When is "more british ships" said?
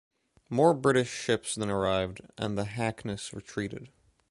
0.49-1.53